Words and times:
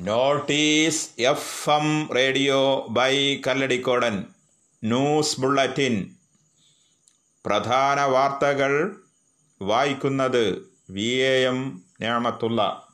Notice 0.00 1.08
F 1.18 1.70
M 1.70 2.14
radio 2.14 2.86
by 2.90 3.40
Kalladikkodan. 3.46 4.24
News 4.84 5.40
bulletin. 5.40 6.10
പ്രധാന 7.46 8.00
വാർത്തകൾ 8.00 8.96
വായിക്കുന്നത് 9.62 10.72
V 10.90 11.06
A 11.06 11.44
M 11.46 11.82
ഞാമത്തുള്ള 12.00 12.88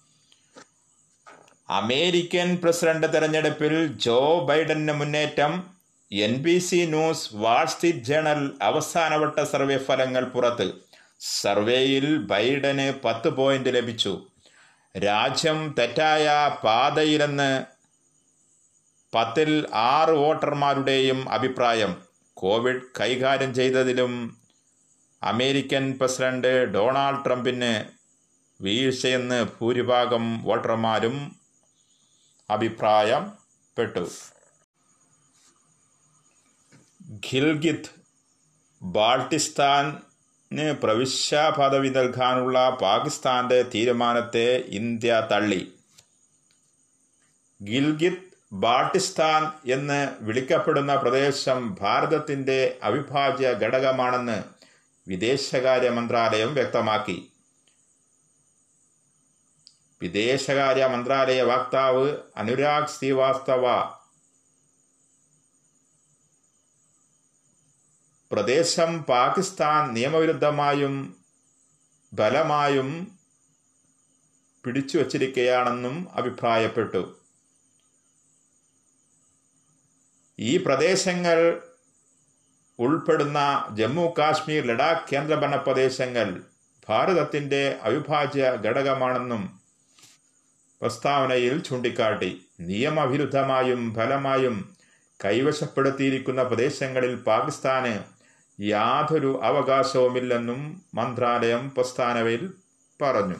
American 1.69 2.57
president 2.57 3.15
തെരഞ്ഞെടുപ്പിൽ 3.15 3.87
Joe 3.87 4.47
ബൈഡന് 4.47 4.93
മുന്നേറ്റം. 4.93 5.67
N 6.13 6.35
B 6.35 6.59
C 6.59 6.77
news 6.77 7.29
Wall 7.33 7.65
Street 7.65 7.99
Journal 7.99 8.51
അവസാനവട്ട 8.63 9.43
സർവേ 9.43 9.79
ഫലങ്ങൾ 9.79 10.25
പുറത്ത്. 10.25 10.73
സർവേയിൽ 11.21 12.17
ബൈഡന് 12.17 12.93
പത്ത് 13.05 13.29
പോയിന്റ് 13.29 13.69
ലഭിച്ചു. 13.69 14.27
രാജ്യം 14.99 15.75
തെറ്റായ 15.79 16.29
പാതയിലെന്ന് 16.65 17.65
പത്തിൽ 19.15 19.67
ആറ് 19.73 20.11
വോട്ടർമാരുടെയും 20.11 21.31
അഭിപ്രായം. 21.31 22.03
കോവിഡ് 22.35 22.83
കൈകാര്യം 23.01 23.55
ചെയ്തതിലും 23.55 24.37
അമേരിക്കൻ 25.23 25.99
പ്രസിഡന്റ് 25.99 26.65
ഡൊണാൾഡ് 26.65 27.25
ട്രംപിന് 27.25 27.85
വീഴ്ചയെന്ന് 28.63 29.47
ഭൂരിഭാഗം 29.61 30.43
വോട്ടർമാരും 30.43 31.37
അഭിപ്രായപ്പെട്ടു. 32.51 34.11
ഗിൽഗിത്ത് 37.03 37.91
ബാൾട്ടിസ്ഥാന് 38.83 39.97
പ്രവിശ്യ 40.53 41.55
പദവി 41.59 41.89
നൽകാനുള്ള 41.89 42.71
പാകിസ്ഥാന്റെ 42.83 43.63
തീരുമാനത്തെ 43.63 44.57
ഇന്ത്യ 44.57 45.29
തള്ളി. 45.33 45.73
ഗിൽഗിത് 47.63 48.23
ബാട്ടിസ്ഥാൻ 48.53 49.73
എന്ന് 49.73 50.09
വിളിക്കപ്പെടുന്ന 50.21 50.97
പ്രദേശം 50.97 51.77
ഭാരതത്തിന്റെ 51.81 52.79
അവിഭാജ്യ 52.83 53.49
ഘടകമാണെന്ന് 53.49 54.45
വിദേശകാര്യ 55.09 55.91
മന്ത്രാലയം 55.91 56.55
വ്യക്തമാക്കി. 56.55 57.31
വിദേശകാര്യ 60.03 60.87
മന്ത്രാലയ 60.87 61.43
വക്താവ് 61.43 62.17
അനുരാഗ് 62.37 62.87
ശ്രീവാസ്തവ 62.87 63.67
പ്രദേശം 68.33 69.03
പാകിസ്ഥാൻ 69.03 69.95
നിയമവിരുദ്ധമായും 69.95 71.17
ബലമായും 72.13 73.17
പിടിച്ചു 74.65 74.99
വച്ചിരിക്കുകയാണെന്നും 74.99 76.09
അഭിപ്രായപ്പെട്ടു. 76.15 77.17
ഈ 80.41 80.57
പ്രദേശങ്ങൾ 80.57 81.61
ഉൾപ്പെടുന്ന 82.79 83.67
ജമ്മു 83.75 84.15
കാശ്മീർ 84.19 84.67
ലഡാക്ക് 84.67 85.15
കേന്ദ്രഭരണ 85.15 85.57
പ്രദേശങ്ങൾ 85.57 86.43
ഭാരതത്തിന്റെ 86.89 87.79
അവിഭാജ്യ 87.83 88.51
ഘടകമാണെന്നും 88.67 89.61
പ്രസ്താവനയിൽ 90.81 91.63
ചൂണ്ടിക്കാട്ടി. 91.63 92.47
നിയമവിരുദ്ധമായും 92.61 93.95
ഫലമായും 93.95 94.77
കൈവശപ്പെടുത്തിയിരിക്കുന്ന 95.25 96.43
പ്രദേശങ്ങളിൽ 96.43 97.17
പാകിസ്ഥാന് 97.17 98.16
യാതൊരു 98.61 99.41
അവകാശവുമില്ലെന്നും 99.43 100.85
മന്ത്രാലയം 100.95 101.75
പ്രസ്താവനയിൽ 101.75 102.53
പറഞ്ഞു. 103.03 103.35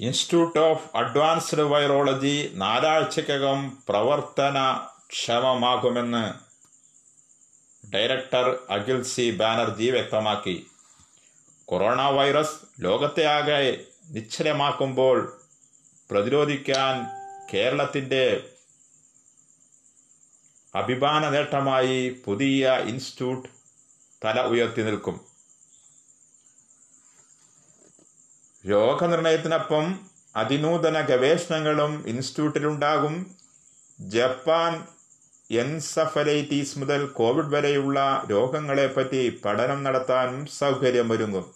ഇൻസ്റ്റിറ്റ്യൂട്ട് 0.00 0.58
ഓഫ് 0.58 0.96
അഡ്വാൻസ്ഡ് 0.96 1.60
വൈറോളജി 1.60 2.50
നാലാഴ്ചക്കകം 2.54 3.82
പ്രവർത്തനക്ഷമമാകുമെന്ന് 3.88 6.48
ഡയറക്ടർ 7.94 8.58
അഖിൽ 8.70 9.02
സി 9.02 9.36
ബാനർജി 9.36 9.90
വ്യക്തമാക്കി. 9.90 10.66
കൊറോണ 11.64 12.02
വൈറസ് 12.02 12.58
ലോകത്തെ 12.80 13.24
ആകെ 13.24 13.84
നിശ്ചലമാക്കുമ്പോൾ 14.04 15.38
പ്രതിരോധിക്കാൻ 16.10 17.06
കേരളത്തിന്റെ 17.54 18.50
അഭിമാന 20.74 21.28
നേട്ടമായി 21.28 22.22
പുതിയ 22.24 22.72
ഇൻസ്റ്റിറ്റ്യൂട്ട് 22.72 23.48
തല 24.24 24.40
ഉയർത്തി 24.40 24.82
നിൽക്കും. 24.82 25.20
രോഗനിർണയത്തിനൊപ്പം 28.68 30.00
അതിനൂതന 30.36 31.00
ഗവേഷണങ്ങളും 31.00 32.04
ഇൻസ്റ്റിറ്റ്യൂട്ടിലുണ്ടാകും. 32.06 33.36
ജപ്പാൻ 34.00 34.86
എൻസഫലൈറ്റീസ് 35.50 36.78
മുതൽ 36.78 37.06
കോവിഡ് 37.06 37.54
വരെയുള്ള 37.54 38.26
രോഗങ്ങളെപ്പറ്റി 38.30 39.40
പഠനം 39.44 39.84
നടത്താനും 39.84 40.46
സൗകര്യമൊരുങ്ങും. 40.46 41.54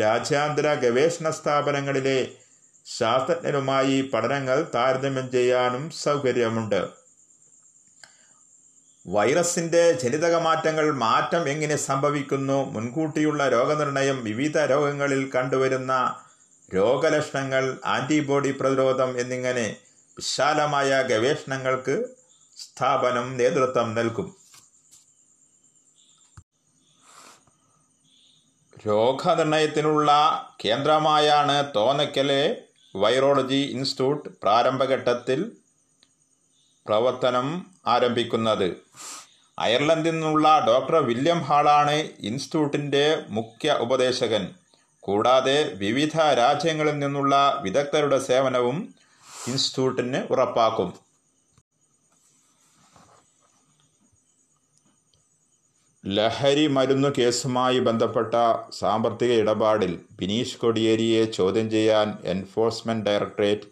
രാജ്യാന്തര 0.00 0.74
ഗവേഷണ 0.74 1.30
സ്ഥാപനങ്ങളിലെ 1.30 2.36
ശാസ്ത്രജ്ഞരുമായി 2.86 4.10
പഠനങ്ങൾ 4.14 4.70
താരതമ്യം 4.74 5.30
ചെയ്യാനും 5.30 5.90
സൗകര്യമുണ്ട്. 5.90 7.02
വൈറസിന്റെ 9.06 9.92
ജനിതക 9.92 10.36
മാറ്റങ്ങൾ 10.36 10.90
മാറ്റം 10.90 11.48
എങ്ങനെ 11.48 11.76
സംഭവിക്കുന്നു 11.76 12.64
മുൻകൂട്ടിയുള്ള 12.64 13.48
രോഗനിർണയം 13.48 14.24
വിവിധ 14.24 14.58
രോഗങ്ങളിൽ 14.58 15.30
കണ്ടുവരുന്ന 15.30 16.24
രോഗലക്ഷണങ്ങൾ 16.74 17.78
ആന്റിബോഡി 17.84 18.50
പ്രതിരോധം 18.50 19.20
എന്നിങ്ങനെ 19.20 19.76
വിശാലമായ 20.16 21.02
ഗവേഷണങ്ങൾക്ക് 21.02 22.04
സ്ഥാപനം 22.56 23.36
നേതൃത്വം 23.36 23.94
നൽകും. 23.94 24.36
രോഗനിർണയത്തിനുള്ള 28.88 30.10
കേന്ദ്രമായാണ് 30.64 31.72
തോന്നക്കലെ 31.76 32.71
വൈറോളജി 32.96 33.54
ഇൻസ്റ്റിറ്റ്യൂട്ട് 33.54 34.28
പ്രാരംഭഘട്ടത്തിൽ 34.42 35.52
പ്രവർത്തനം 36.86 37.66
ആരംഭിക്കുന്നത്. 37.86 38.76
അയർലൻഡിൽ 39.58 40.10
നിന്നുള്ള 40.10 40.64
ഡോക്ടർ 40.66 40.96
വില്യം 40.96 41.38
ഹാളാണ് 41.38 42.08
ഇൻസ്റ്റിറ്റ്യൂട്ടിന്റെ 42.20 43.24
മുഖ്യ 43.28 43.76
ഉപദേശകൻ. 43.80 44.48
കൂടാതെ 45.00 45.72
വിവിധ 45.74 46.16
രാജ്യങ്ങളിൽ 46.16 46.98
നിന്നുള്ള 46.98 47.60
വിദഗ്ധരുടെ 47.62 48.18
സേവനവും 48.18 48.94
ഇൻസ്റ്റിറ്റ്യൂട്ടിന് 49.48 50.26
ഉറപ്പാക്കും. 50.30 51.11
ലഹരി 56.06 56.66
മരുന്നു 56.66 57.08
കേസുമായി 57.18 57.78
ബന്ധപ്പെട്ട 57.78 58.34
സാമ്പത്തിക 58.70 59.32
ഇടപാടിൽ 59.32 60.00
ബിനീഷ് 60.20 60.58
കൊടിയേരിയെ 60.58 61.24
ചോദ്യം 61.24 61.70
ചെയ്യാൻ 61.70 62.18
എൻഫോഴ്സ്മെന്റ് 62.24 63.06
ഡയറക്ടറേറ്റ് 63.06 63.62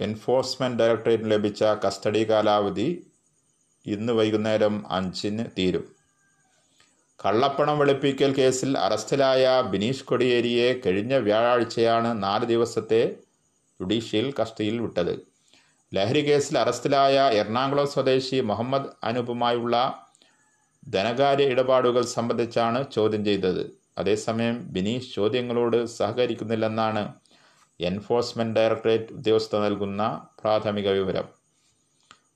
എൻഫോഴ്സ്മെന്റ് 0.00 0.78
ഡയറക്ടറേറ്റിന് 0.78 1.30
ലഭിച്ച 1.30 1.62
കസ്റ്റഡി 1.62 2.30
കാലാവധി 2.30 3.06
ഇന്ന് 3.86 4.12
വൈകുന്നേരം 4.12 4.92
അഞ്ചിന് 4.92 5.44
തീരും. 5.58 5.96
കള്ളപ്പണം 7.26 7.78
വെളുപ്പിക്കൽ 7.78 8.34
കേസിൽ 8.34 8.78
അറസ്റ്റിലായ 8.78 9.62
ബിനീഷ് 9.62 10.04
കൊടിയേരിയെ 10.04 10.80
കഴിഞ്ഞ 10.86 11.14
വ്യാഴാഴ്ചയാണ് 11.14 12.22
നാല് 12.22 12.44
ദിവസത്തെ 12.44 13.16
ജുഡീഷ്യൽ 13.80 14.34
കസ്റ്റഡിയിൽ 14.40 14.80
വിട്ടത്. 14.80 15.27
ലഹരി 15.92 16.20
കേസിൽ 16.20 16.58
അറസ്റ്റിലായ 16.58 17.30
എറണാകുളം 17.40 17.86
സ്വദേശി 17.86 18.40
മുഹമ്മദ് 18.40 18.90
അനൂപുമായുള്ള 19.04 20.04
ധനകാര്യ 20.88 21.44
ഇടപാടുകൾ 21.44 22.02
സംബന്ധിച്ചാണ് 22.02 22.90
ചോദ്യം 22.90 23.24
ചെയ്തത്. 23.24 23.72
അതേസമയം 23.98 24.72
ബിനീഷ് 24.72 25.14
ചോദ്യങ്ങളോട് 25.14 25.86
സഹകരിക്കുന്നില്ലെന്നാണ് 25.86 27.14
എൻഫോഴ്സ്മെന്റ് 27.80 28.60
ഡയറക്ടറേറ്റ് 28.60 29.12
ഉദ്യോഗസ്ഥ 29.12 29.56
നൽകുന്ന 29.56 30.02
പ്രാഥമിക 30.42 30.88
വിവരം. 30.88 31.26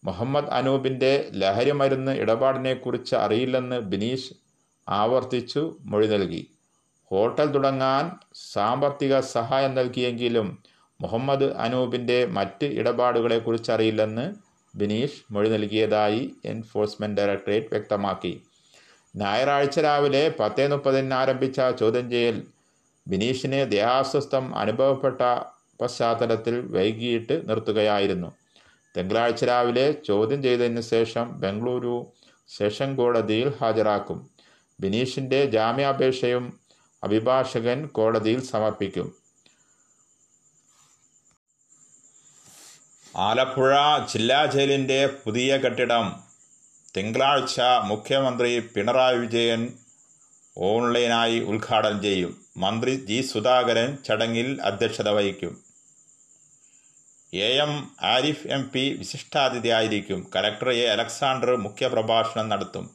മുഹമ്മദ് 0.05 0.50
അനൂപിന്റെ 0.50 1.31
ലഹരി 1.32 1.72
മരുന്ന് 1.72 2.12
ഇടപാടിനെക്കുറിച്ച് 2.12 3.14
അറിയില്ലെന്ന് 3.14 3.81
ബിനീഷ് 3.81 4.34
ആവർത്തിച്ചു 4.88 5.78
മൊഴി 5.81 6.06
നൽകി. 6.06 6.43
ഹോട്ടൽ 7.10 7.46
തുടങ്ങാൻ 7.46 8.10
സാമ്പത്തിക 8.34 9.20
സഹായം 9.20 9.75
നൽകിയെങ്കിലും 9.75 10.48
മുഹമ്മദ് 11.00 11.44
അനൂപിന്റെ 11.44 12.26
മറ്റ് 12.26 12.64
ഇടപാടുകളെക്കുറിച്ച് 12.64 13.72
അറിയില്ലെന്ന് 13.72 14.34
ബിനീഷ് 14.76 15.22
മൊഴി 15.30 15.48
നൽകിയതായി 15.48 16.34
എൻഫോഴ്സ്മെന്റ് 16.44 17.20
ഡയറക്ടറേറ്റ് 17.20 17.66
വ്യക്തമാക്കി. 17.66 18.42
ഞായറാഴ്ച 19.16 19.78
രാവിലെ 19.78 20.34
പത്തേ 20.40 20.66
മുപ്പതിന് 20.66 21.14
ആരംഭിച്ച 21.14 21.60
ചോദ്യം 21.60 22.10
ചെയ്യൽ 22.10 22.42
ബിനീഷിന് 23.08 23.70
ദേഹാസ്വസ്ഥം 23.70 24.56
അനുഭവപ്പെട്ട 24.56 25.22
പശ്ചാത്തലത്തിൽ 25.80 26.60
വൈകിയിട്ട് 26.60 27.48
നിർത്തുകയായിരുന്നു. 27.48 28.32
തിങ്കളാഴ്ച 28.96 29.44
രാവിലെ 29.44 29.92
ചോദ്യം 29.92 30.42
ചെയ്തതിന് 30.42 30.80
ശേഷം 30.80 31.40
ബംഗളൂരു 31.40 32.06
സെഷൻ 32.48 32.96
കോടതിയിൽ 32.96 33.52
ഹാജരാക്കും. 33.60 34.30
ബിനീഷിന്റെ 34.80 35.46
ജാമ്യാപേക്ഷയും 35.46 36.58
അഭിഭാഷകൻ 37.04 37.86
കോടതിയിൽ 37.86 38.40
സമർപ്പിക്കും. 38.42 39.21
ആലപ്പുഴ 43.16 43.74
ജില്ലാ 44.12 44.46
ജയിലിന്റെ 44.46 45.06
പുതിയ 45.06 45.56
കെട്ടിടം. 45.56 46.20
തിങ്കളാഴ്ച 46.96 47.60
മുഖ്യമന്ത്രി 47.84 48.58
പിണറായി 48.58 49.16
വിജയൻ 49.16 49.72
ഓൺലൈനായി 50.58 51.40
ഉദ്ഘാടനം 51.40 52.02
ചെയ്യും. 52.02 52.40
മന്ത്രി 52.56 52.94
ജി 52.94 53.20
സുധാകരൻ 53.20 53.98
ചടങ്ങിൽ 54.08 54.60
അധ്യക്ഷത 54.62 55.08
വഹിക്കും. 55.08 55.60
A 57.34 57.58
M 57.58 57.96
Arif 58.02 58.46
M 58.46 58.70
P 58.70 58.96
വിശിഷ്ടാതിഥിയായിരിക്കും. 58.98 60.30
Collector 60.36 60.70
A 60.70 60.86
Alexander 60.86 61.56
മുഖ്യപ്രഭാഷണം 61.56 62.48
നടത്തും. 62.48 62.90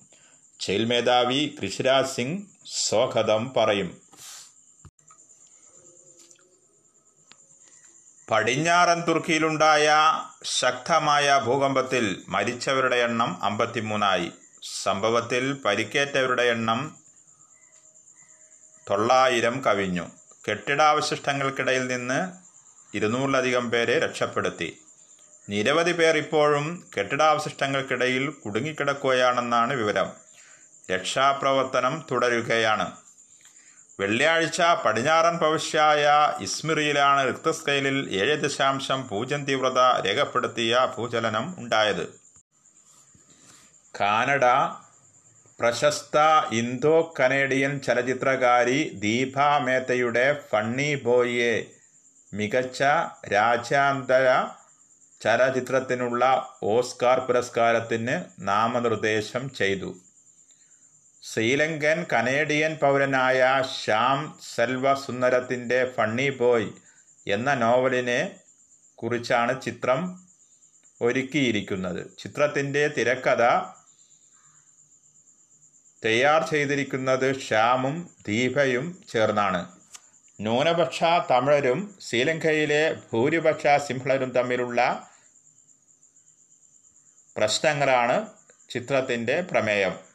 ജയിൽ 0.67 0.85
മേധാവി 0.85 1.55
കൃഷിരാജ് 1.61 2.07
സിംഗ് 2.07 2.43
സ്വാഗതം 2.65 3.53
പറയും. 3.57 4.06
പടിഞ്ഞാറൻ 8.29 9.01
തുർക്കിയിലുണ്ടായ 9.01 9.95
ശക്തമായ 10.43 11.41
ഭൂകമ്പത്തിൽ 11.45 12.23
മരിച്ചവരുടെ 12.27 12.95
എണ്ണം 12.95 13.43
അമ്പത്തിമൂന്നായി. 13.43 14.31
സംഭവത്തിൽ 14.83 15.53
പരിക്കേറ്റവരുടെ 15.53 16.43
എണ്ണം 16.43 16.97
തൊള്ളായിരം 18.89 19.61
കവിഞ്ഞു. 19.61 20.09
കെട്ടിടാവശിഷ്ടങ്ങൾക്കിടയിൽ 20.49 21.87
നിന്ന് 21.87 22.31
ഇരുന്നൂറിലധികം 22.97 23.71
പേരെ 23.71 23.99
രക്ഷപ്പെടുത്തി. 23.99 24.81
നിരവധി 25.49 25.91
പേർ 25.91 26.17
ഇപ്പോഴും 26.17 26.87
കെട്ടിടാവശിഷ്ടങ്ങൾക്കിടയിൽ 26.97 28.29
കുടുങ്ങിക്കിടക്കുകയാണെന്നാണ് 28.29 29.73
വിവരം. 29.73 30.11
രക്ഷാപ്രവർത്തനം 30.91 32.05
തുടരുകയാണ്. 32.11 33.06
വെള്ളിയാഴ്ച 33.99 34.61
പടിഞ്ഞാറൻ 34.61 35.35
പവിശ്യായ 35.37 36.03
ഇസ്മിറിയിലാണ് 36.41 37.21
സ്കെയിലിൽ 37.51 37.97
ഏഴ് 38.21 38.35
ദശാംശം 38.43 38.99
പൂജ്യം 39.07 39.45
തീവ്രത 39.45 39.79
രേഖപ്പെടുത്തിയ 40.05 40.93
ഭൂചലനം 40.97 41.55
ഉണ്ടായത്. 41.57 42.05
കാനഡ 43.99 44.45
പ്രശസ്ത 45.59 46.17
ഇന്തോ 46.51 47.13
കനേഡിയൻ 47.19 47.79
ചലച്ചിത്രകാരി 47.79 48.79
ദീപ 48.93 49.37
മേത്തയുടെ 49.65 50.27
ഫണ്ണി 50.51 50.95
ബോയിയെ 50.95 51.55
മികച്ച 52.33 52.83
രാജ്യാന്തര 53.33 54.25
ചലച്ചിത്രത്തിനുള്ള 55.21 56.23
ഓസ്കാർ 56.63 57.19
പുരസ്കാരത്തിന് 57.19 58.17
നാമനിർദ്ദേശം 58.39 59.49
ചെയ്തു. 59.53 59.89
ശ്രീലങ്കൻ 61.23 62.05
കനേഡിയൻ 62.13 62.77
പൗരനായ 62.81 63.63
ശ്യാം 63.79 64.39
സെൽവ 64.55 64.93
സുന്ദരത്തിന്റെ 64.93 65.93
ഫണ്ണി 65.95 66.29
ബോയ് 66.29 66.69
എന്ന 67.27 67.53
നോവലിനെ 67.53 68.39
കുറിച്ചാണ് 68.95 69.61
ചിത്രം 69.61 69.99
ഒരുക്കിയിരിക്കുന്നത്. 71.01 72.17
ചിത്രത്തിന്റെ 72.19 72.87
തിരക്കഥ 72.87 73.41
തയ്യാർ 76.05 76.49
ചെയ്തിരിക്കുന്നത് 76.49 77.39
ശ്യാമും 77.39 77.95
ദീപയും 78.27 79.03
ചേർന്നാണ്. 79.09 79.61
ന്യൂനപക്ഷ 80.39 81.03
തമിഴരും 81.31 81.99
ശ്രീലങ്കയിലെ 82.07 82.83
ഭൂരിപക്ഷ 83.11 83.67
സിംഹളരും 83.87 84.29
തമ്മിലുള്ള 84.29 84.81
പ്രശ്നങ്ങളാണ് 87.37 88.27
ചിത്രത്തിന്റെ 88.69 89.41
പ്രമേയം. 89.41 90.06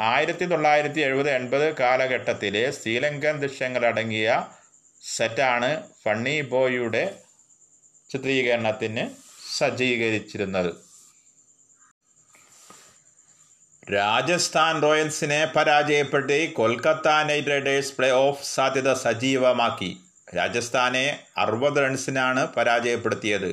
ആയിരത്തി 0.00 0.44
തൊള്ളായിരത്തി 0.44 1.00
എഴുപത് 1.00 1.30
എൺപത് 1.30 1.76
കാലഘട്ടത്തിലെ 1.76 2.70
ശ്രീലങ്കൻ 2.70 3.36
ദൃശ്യങ്ങളടങ്ങിയ 3.40 4.46
സെറ്റാണ് 5.02 5.82
ഫണ്ണി 6.04 6.40
ബോയിയുടെ 6.40 7.04
ചിത്രീകരണത്തിന് 8.10 9.04
സജ്ജീകരിച്ചിരുന്നത്. 9.58 10.70
രാജസ്ഥാൻ 13.92 14.82
റോയൽസിനെ 14.82 15.52
പരാജയപ്പെട്ട് 15.56 16.52
Kolkata 16.52 17.08
knight 17.08 17.48
riders 17.48 17.92
play 17.96 18.10
off 18.10 18.44
സാധ്യത 18.44 18.92
സജീവമാക്കി. 18.92 20.00
രാജസ്ഥാനെ 20.36 21.18
അറുപത് 21.38 21.76
റൺസിനാണ് 21.76 22.46
പരാജയപ്പെടുത്തിയത്. 22.54 23.50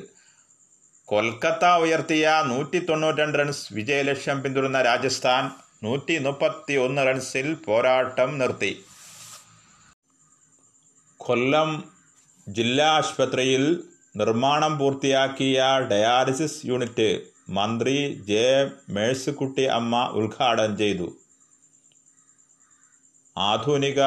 കൊൽക്കത്ത 1.06 1.66
ഉയർത്തിയ 1.66 2.44
നൂറ്റി 2.46 2.80
തൊണ്ണൂറ്റി 2.80 3.38
റൺസ് 3.39 3.74
വിജയലക്ഷ്യം 3.74 4.44
പിന്തുടർന്ന 4.44 4.81
രാജസ്ഥാൻ 4.81 5.51
നൂറ്റി 5.84 6.16
മുപ്പത്തി 6.26 6.76
ഒന്ന് 6.84 7.02
റൺസിൽ 7.08 7.48
പോരാട്ടം 7.66 8.30
നിർത്തി. 8.40 8.70
കൊല്ലം 11.18 11.70
ജില്ലാ 12.48 12.88
ആശുപത്രിയിൽ 13.00 13.64
നിർമ്മാണം 14.22 14.74
പൂർത്തിയാക്കിയ 14.80 15.66
ഡയാലിസിസ് 15.92 16.62
യൂണിറ്റ് 16.70 17.10
മന്ത്രി 17.58 17.98
ജെ 18.30 18.48
മേഴ്സിക്കുട്ടി 18.90 19.66
അമ്മ 19.80 20.04
ഉദ്ഘാടനം 20.20 20.74
ചെയ്തു. 20.78 21.08
ആധുനിക 23.38 24.02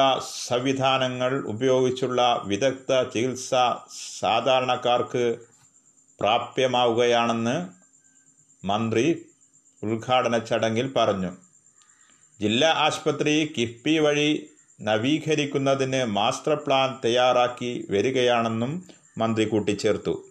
സംവിധാനങ്ങൾ 0.49 1.33
ഉപയോഗിച്ചുള്ള 1.53 2.21
വിദഗ്ധ 2.45 2.91
ചികിത്സ 3.13 3.49
സാധാരണക്കാർക്ക് 4.19 5.25
പ്രാപ്യമാവുകയാണെന്ന് 6.21 7.57
മന്ത്രി 8.65 9.05
ഉദ്ഘാടന 9.83 10.37
ചടങ്ങിൽ 10.51 10.87
പറഞ്ഞു. 10.93 11.31
ജില്ലാ 12.41 12.69
ആശുപത്രി 12.69 13.53
കിഫ്ബി 13.57 13.99
വഴി 13.99 14.49
നവീകരിക്കുന്നതിന് 14.81 16.05
മാസ്റ്റർ 16.05 16.55
പ്ലാൻ 16.55 16.99
തയ്യാറാക്കി 17.05 17.87
വരികയാണെന്നും 17.89 18.85
മന്ത്രി 19.17 19.45
കൂട്ടിച്ചേർത്തു. 19.45 20.23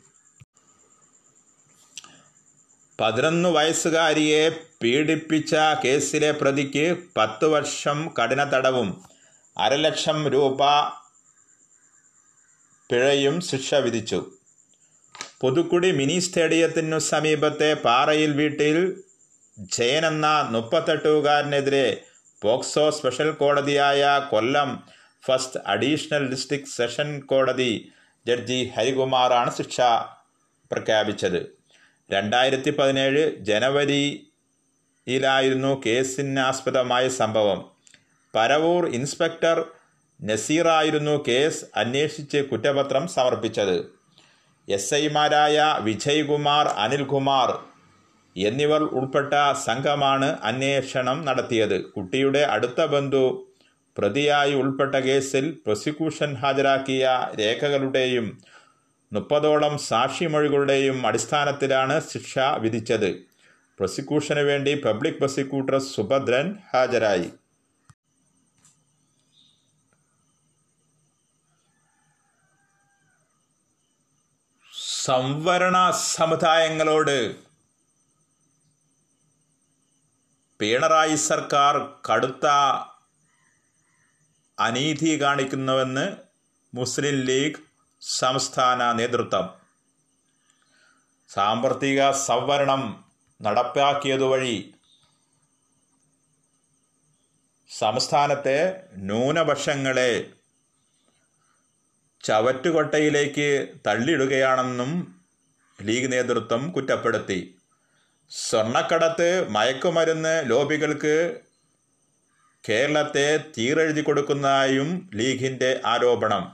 പതിനൊന്ന് 3.01 3.49
വയസ്സുകാരിയെ 3.49 4.49
പീഡിപ്പിച്ച 4.83 5.55
കേസിലെ 5.85 6.31
പ്രതിക്ക് 6.31 6.97
പത്ത് 7.17 7.45
വർഷം 7.45 8.15
കഠിന 8.23 8.45
തടവും 8.45 9.05
അരലക്ഷം 9.59 10.29
രൂപ 10.29 10.63
പിഴയും 12.91 13.41
ശിക്ഷ 13.41 13.75
വിധിച്ചു. 13.75 14.33
പുതുക്കുടി 15.41 15.93
മിനി 15.93 16.19
സ്റ്റേഡിയത്തിനു 16.19 16.99
സമീപത്തെ 16.99 17.75
പാറയിൽ 17.75 18.33
വീട്ടിൽ 18.33 19.03
ജയൻ 19.59 20.07
എന്ന 20.07 20.49
മുപ്പത്തെട്ടുകാരനെതിരെ 20.51 22.05
POCSO 22.43 22.91
special 22.91 23.31
കോടതിയായ 23.31 24.21
Kollam 24.31 24.83
first 25.27 25.61
additional 25.67 26.31
district 26.31 26.67
session 26.67 27.21
കോടതി 27.21 27.93
ജഡ്ജി 28.27 28.73
ഹരികുമാറാണ് 28.77 29.57
ശിക്ഷ 29.57 29.81
പ്രഖ്യാപിച്ചത്. 30.73 31.47
രണ്ടായിരത്തി 32.13 32.71
പതിനേഴ് 32.71 33.37
ജനുവരിയിലായിരുന്നു 33.37 35.83
കേസിനാസ്പദമായ 35.87 37.09
സംഭവം. 37.09 37.71
പരവൂർ 38.35 38.89
ഇൻസ്പെക്ടർ 38.89 39.65
നസീറായിരുന്നു 40.25 41.25
കേസ് 41.29 41.65
അന്വേഷിച്ച് 41.77 42.39
കുറ്റപത്രം 42.39 43.09
സമർപ്പിച്ചത്. 43.09 43.91
എസ് 44.69 44.95
ഐമാരായ 44.95 45.77
വിജയ്കുമാർ 45.81 46.67
അനിൽകുമാർ 46.67 47.76
എന്നിവർ 48.37 48.83
ഉൾപ്പെട്ട 48.83 49.35
സംഘമാണ് 49.67 50.39
അന്വേഷണം 50.43 51.25
നടത്തിയത്. 51.25 51.85
കുട്ടിയുടെ 51.91 52.43
അടുത്ത 52.43 52.85
ബന്ധു 52.85 53.25
പ്രതിയായി 53.99 54.55
ഉൾപ്പെട്ട 54.55 54.95
കേസിൽ 54.95 55.59
പ്രോസിക്യൂഷൻ 55.65 56.35
ഹാജരാക്കിയ 56.35 57.05
രേഖകളുടെയും 57.41 58.39
മുപ്പതോളം 59.13 59.79
സാക്ഷിമൊഴികളുടെയും 59.79 61.07
അടിസ്ഥാനത്തിലാണ് 61.07 62.01
ശിക്ഷ 62.11 62.39
വിധിച്ചത്. 62.39 63.11
പ്രോസിക്യൂഷന് 63.79 64.41
വേണ്ടി 64.41 64.75
പബ്ലിക് 64.75 65.19
പ്രോസിക്യൂട്ടർ 65.19 65.79
സുഭദ്രൻ 65.79 66.59
ഹാജരായി. 66.75 67.31
സംവരണ 75.05 75.91
സമുദായങ്ങളോട് 75.91 77.46
പിണറായി 80.61 81.17
സർക്കാർ 81.17 81.99
കടുത്ത 82.11 82.47
അനീതി 84.61 85.23
കാണിക്കുന്നുവെന്ന് 85.23 86.17
മുസ്ലിം 86.75 87.15
ലീഗ് 87.15 87.55
സംസ്ഥാന 88.01 88.93
നേതൃത്വം. 88.93 89.55
സാമ്പത്തിക 91.29 92.11
സംവരണം 92.11 93.05
നടപ്പാക്കിയതുവഴി 93.43 94.73
സംസ്ഥാനത്തെ 97.71 98.89
ന്യൂനപക്ഷങ്ങളെ 98.97 100.33
ചവറ്റുകൊട്ടയിലേക്ക് 102.25 103.77
തള്ളിയിടുകയാണെന്നും 103.87 105.23
ലീഗ് 105.81 106.13
നേതൃത്വം 106.13 106.73
കുറ്റപ്പെടുത്തി. 106.73 107.56
സ്വർണക്കടത്ത് 108.31 109.29
മയക്കുമരുന്ന് 109.55 110.33
ലോബികൾക്ക് 110.51 111.17
കേരളത്തെ 112.65 113.29
തീരെഴുതി 113.55 114.03
കൊടുക്കുന്നതായും 114.03 114.89
ലീഗിന്റെ 115.19 115.71
ആരോപണം. 115.93 116.45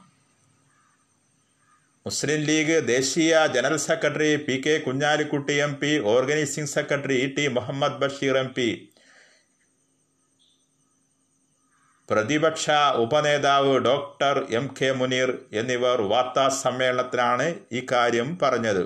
മുസ്ലിം 2.07 2.41
ലീഗ് 2.49 2.77
ദേശീയ 2.93 3.33
general 3.55 3.81
secretary 3.89 4.31
P 4.47 4.57
K 4.65 4.75
Kunhalikutty 4.87 5.57
M 5.67 5.73
P 5.81 5.93
organising 6.15 6.73
secretary 6.77 7.19
E 7.25 7.29
T 7.37 7.45
Muhammad 7.57 8.01
Basheer 8.03 8.37
M 8.45 8.49
P 8.57 8.69
പ്രതിപക്ഷ 12.09 12.71
ഉപനേതാവ് 13.05 13.75
ഡോക്ടർ 13.89 14.39
എം 14.59 14.67
കെ 14.79 14.91
മുനീർ 15.01 15.31
എന്നിവർ 15.61 16.01
വാർത്താ 16.13 16.49
സമ്മേളനത്തിലാണ് 16.63 17.47
ഇക്കാര്യം 17.81 18.31
പറഞ്ഞത്. 18.43 18.85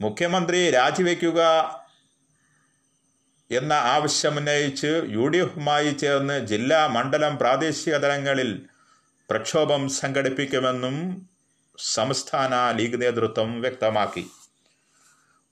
മുഖ്യമന്ത്രി 0.00 0.70
രാജിവെക്കുക 0.70 1.40
എന്ന 3.50 3.72
ആവശ്യമുന്നയിച്ച് 3.72 5.02
യു 5.08 5.28
ഡി 5.28 5.38
എഫുമായി 5.38 5.92
ചേർന്ന് 5.92 6.46
ജില്ലാ 6.46 6.86
മണ്ഡലം 6.86 7.36
പ്രാദേശിക 7.36 7.96
തലങ്ങളിൽ 7.96 8.62
പ്രക്ഷോഭം 9.30 9.88
സംഘടിപ്പിക്കുമെന്നും 9.88 11.28
സംസ്ഥാന 11.78 12.78
ലീഗ് 12.78 13.02
നേതൃത്വം 13.02 13.60
വ്യക്തമാക്കി. 13.60 14.26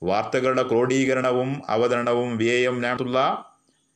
വാർത്തകളുടെ 0.03 0.69
ക്രോഡീകരണവും 0.69 1.63
അവതരണവും 1.69 2.37
വി 2.37 2.45
എം 2.45 2.83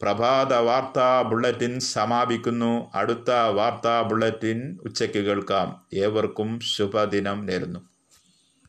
പ്രഭാത 0.03 0.55
വാർത്താ 0.55 1.23
ബുള്ളറ്റിൻ 1.23 1.81
സമാപിക്കുന്നു. 1.81 2.91
അടുത്ത 2.95 3.31
വാർത്താ 3.31 4.03
ബുള്ളറ്റിൻ 4.03 4.79
ഉച്ചയ്ക്ക് 4.83 5.19
കേൾക്കാം. 5.19 5.87
ഏവർക്കും 5.95 6.61
ശുഭദിനം 6.61 7.47
നേരുന്നു. 7.47 7.98